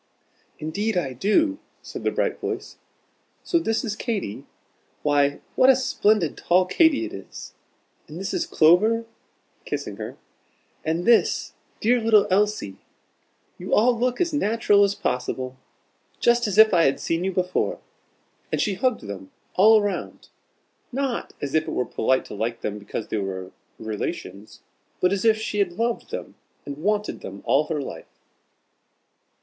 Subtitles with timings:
[0.57, 2.77] "Indeed I do," said the bright voice.
[3.43, 4.45] "So this is Katy?
[5.03, 7.53] Why, what a splendid tall Katy it is!
[8.07, 9.05] And this is Clover,"
[9.63, 10.17] kissing her;
[10.83, 12.77] "and this dear little Elsie.
[13.59, 15.55] You all look as natural as possible
[16.19, 17.77] just as if I had seen you before."
[18.51, 20.29] And she hugged them all round,
[20.91, 24.61] not as if it was polite to like them because they were relations,
[24.99, 26.33] but as if she had loved them
[26.65, 28.07] and wanted them all her life.